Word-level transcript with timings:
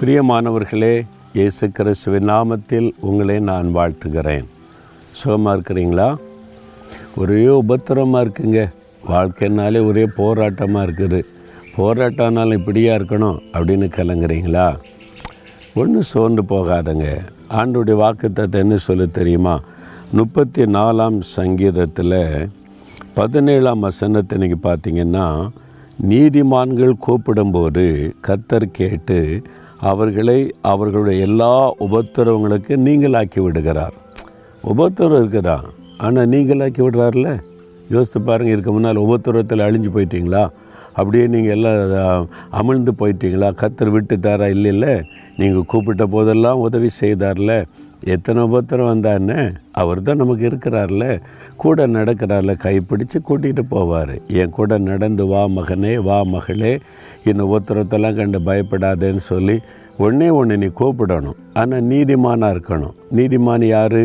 பிரியமானவர்களே 0.00 1.06
இயேசு 1.32 1.70
கிறிஸ்துவின் 1.70 2.28
நாமத்தில் 2.28 2.92
உங்களை 3.00 3.40
நான் 3.40 3.74
வாழ்த்துகிறேன். 3.74 4.44
சுகமாக 5.10 5.56
இருக்கிறீங்களா? 5.56 6.16
ஒரே 7.16 7.48
உபத்திரமாக 7.48 8.24
இருக்குங்க. 8.24 8.72
வாழ்க்கைனாலே 9.08 9.86
ஒரே 9.86 10.04
போராட்டமாக 10.04 10.86
இருக்குது. 10.88 11.20
போராட்டம்னாலும் 11.76 12.52
இப்படியா 12.52 12.94
இருக்கணும் 12.94 13.38
அப்படின்னு 13.52 13.88
கலங்குறீங்களா? 13.96 14.76
ஒன்றும் 15.74 16.08
சோர்ந்து 16.12 16.42
போகாதங்க. 16.42 17.18
ஆண்டுடைய 17.48 17.96
வாக்குத்தத்தை 18.04 18.54
என்ன 18.54 18.76
சொல்ல 18.76 19.06
தெரியுமா? 19.06 19.60
முப்பத்தி 20.12 20.62
நாலாம் 20.62 21.20
சங்கீதத்தில் 21.20 22.48
பதினேழாம் 23.14 23.78
வசனத்தை 23.78 24.38
நீங்கள் 24.38 24.64
பார்த்தீங்கன்னா 24.66 25.48
நீதிமான்கள் 26.08 26.92
கூப்பிடும்போது 27.06 28.14
கத்தர் 28.26 28.64
கேட்டு 28.72 29.42
அவர்களை 29.80 30.54
அவர்களுடைய 30.62 31.24
எல்லா 31.24 31.74
உபத்திரவங்களுக்கு 31.80 32.74
நீங்களாக்கி 32.86 33.40
விடுகிறார். 33.40 33.92
உபத்திரம் 34.64 35.18
இருக்குதா? 35.22 35.58
ஆனால் 35.98 36.28
நீங்களாக்கி 36.28 36.80
விடுறாருல 36.82 37.40
யோசித்து 37.90 38.20
பாருங்கள் 38.20 38.54
இருக்க 38.54 38.72
முன்னால் 38.72 38.96
உபத்திரத்தில் 38.96 39.58
அழிஞ்சு 39.58 39.90
போயிட்டீங்களா? 39.96 40.48
அப்படியே 40.92 41.26
நீங்கள் 41.26 41.56
எல்லாம் 41.56 42.28
அமிழ்ந்து 42.52 42.92
போயிட்டீங்களா? 42.98 43.48
கத்தர் 43.62 43.92
விட்டுட்டாரா? 43.94 44.48
இல்லை 44.48 44.72
இல்லை 44.72 45.02
நீங்கள் 45.36 45.64
கூப்பிட்ட 45.66 46.06
போதெல்லாம் 46.06 46.58
உதவி 46.58 46.88
செய்தார்ல. 47.00 47.64
எத்தனை 48.14 48.40
உபத்திரம் 48.48 48.88
வந்தானே 48.90 49.38
அவர் 49.80 50.00
தான் 50.06 50.20
நமக்கு 50.22 50.44
இருக்கிறார்ல. 50.48 51.04
கூட 51.62 51.86
நடக்கிறார்ல 51.96 52.52
கைப்பிடிச்சு 52.64 53.18
கூட்டிகிட்டு 53.28 53.62
போவார். 53.72 54.14
என் 54.40 54.54
கூட 54.58 54.78
நடந்து 54.90 55.24
வா 55.32 55.42
மகனே 55.56 55.94
வா 56.08 56.18
மகளே 56.34 56.72
இந்த 57.30 57.42
உபத்திரத்தெல்லாம் 57.50 58.18
கண்டு 58.20 58.40
பயப்படாதேன்னு 58.48 59.24
சொல்லி 59.32 59.56
ஒன்றே 60.06 60.30
ஒன்று 60.38 60.60
நீ 60.62 60.70
கூப்பிடணும். 60.82 61.38
ஆனால் 61.60 61.86
நீதிமானாக 61.92 62.54
இருக்கணும். 62.54 62.96
நீதிமான் 63.18 63.66
யார்? 63.74 64.00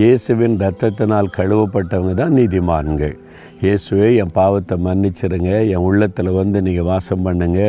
இயேசுவின் 0.00 0.56
ரத்தத்தினால் 0.64 1.34
கழுவப்பட்டவங்க 1.38 2.14
தான் 2.22 2.36
நீதிமான்கள். 2.40 3.14
இயேசுவே 3.62 4.08
என் 4.22 4.34
பாவத்தை 4.40 4.76
மன்னிச்சிருங்க 4.86 5.52
என் 5.72 5.86
உள்ளத்தில் 5.88 6.36
வந்து 6.40 6.58
நீங்கள் 6.66 6.88
வாசம் 6.90 7.24
பண்ணுங்க 7.26 7.60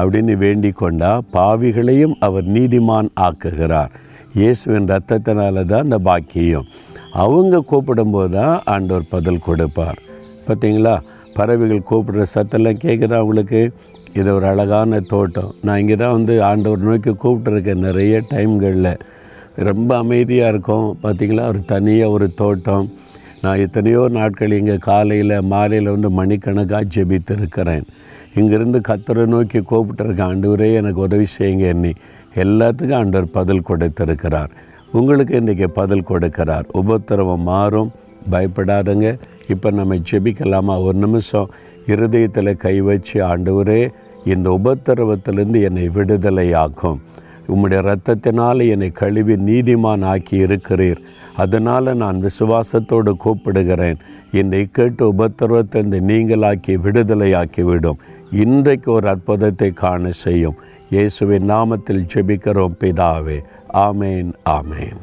அப்படின்னு 0.00 0.34
வேண்டிக் 0.44 0.80
கொண்டா 0.80 1.10
பாவிகளையும் 1.36 2.16
அவர் 2.28 2.46
நீதிமான் 2.56 3.10
ஆக்குகிறார். 3.26 3.94
இயேசுவின் 4.38 4.88
ரத்தத்தினால 4.92 5.62
தான் 5.70 5.84
அந்த 5.84 5.98
பாக்கியம். 6.08 6.66
அவங்க 7.24 7.60
கூப்பிடும்போது 7.70 8.30
தான் 8.38 8.54
ஆண்டவர் 8.72 9.12
பதில் 9.12 9.44
கொடுப்பார். 9.46 10.00
பார்த்தீங்களா? 10.46 10.94
பறவைகள் 11.36 11.88
கூப்பிடுற 11.90 12.24
சத்தெல்லாம் 12.34 12.82
கேட்குதா 12.84 13.16
அவங்களுக்கு 13.20 13.60
இது 14.18 14.28
ஒரு 14.34 14.46
அழகான 14.50 15.00
தோட்டம். 15.12 15.50
நான் 15.64 15.80
இங்கே 15.82 15.96
தான் 16.02 16.14
வந்து 16.18 16.34
ஆண்டவர் 16.50 16.86
நோக்கி 16.88 17.12
கூப்பிட்டுருக்கேன் 17.24 17.84
நிறைய 17.88 18.20
டைம்களில். 18.32 18.92
ரொம்ப 19.68 19.90
அமைதியாக 20.04 20.52
இருக்கும். 20.54 20.86
பார்த்திங்களா? 21.04 21.44
ஒரு 21.52 21.62
தனியாக 21.74 22.14
ஒரு 22.16 22.28
தோட்டம். 22.42 22.86
நான் 23.44 23.62
எத்தனையோ 23.66 24.02
நாட்கள் 24.18 24.58
இங்கே 24.58 24.76
காலையில் 24.90 25.36
மாலையில் 25.52 25.94
வந்து 25.94 26.10
மணிக்கணக்காக 26.20 26.88
ஜெபித்து 26.94 27.34
இருக்கிறேன் 27.40 27.86
இங்கேருந்து 28.36 28.80
கத்தரை 28.88 29.26
நோக்கி 29.26 29.58
கூப்பிட்டுருக்கேன் 29.58 30.28
ஆண்டவரே 30.28 30.74
எனக்கு 30.74 31.00
உதவி 31.00 31.24
செய்யுங்க 31.38 31.58
என்னை. 31.58 31.92
எல்லாத்துக்கும் 32.34 32.94
ஆண்டவர் 32.94 33.30
பதில் 33.30 33.60
கொடுத்திருக்கிறார். 33.60 34.50
உங்களுக்கு 34.92 35.40
இன்றைக்கி 35.40 35.66
பதில் 35.66 36.04
கொடுக்கிறார். 36.08 36.64
உபத்திரவம் 36.72 37.40
மாறும். 37.40 37.90
பயப்படாதங்க. 38.30 39.18
இப்போ 39.48 39.70
நம்ம 39.70 39.94
ஜெபிக்கலாமா? 39.94 40.82
ஒரு 40.82 40.98
நிமிஷம். 40.98 41.50
இருதயத்தில் 41.86 42.56
கை 42.56 42.80
வச்சு 42.80 43.24
ஆண்டவரே 43.24 43.90
இந்த 44.24 44.58
உபத்திரவத்திலேருந்து 44.64 45.62
என்னை 45.62 45.88
விடுதலையாக்கும். 45.88 46.98
உம்முடைய 47.48 47.80
இரத்தத்தினால் 47.84 48.68
என்னை 48.70 48.88
கழுவி 48.88 49.34
நீதிமான் 49.34 50.04
ஆக்கி 50.04 50.36
இருக்கிறீர். 50.46 51.00
அதனால் 51.36 51.96
நான் 51.96 52.18
விசுவாசத்தோடு 52.26 53.12
கூப்பிடுகிறேன். 53.24 53.98
என்னை 54.32 54.68
கேட்டு 54.72 55.02
உபத்திரவத்தை 55.12 55.82
நீங்களாக்கி 56.10 56.76
விடுதலையாக்கி 56.86 57.62
விடும் 57.62 58.00
இன்றைக்கு 58.30 58.92
ஒரு 58.92 59.08
அற்புதத்தை 59.08 59.70
காண 59.72 60.10
செய்யும். 60.10 60.56
இயேசுவின் 60.90 61.50
நாமத்தில் 61.50 62.06
ஜெபிக்கிறோம் 62.14 62.78
பிதாவே. 62.80 63.38
ஆமேன் 63.72 64.32
ஆமேன். 64.58 64.98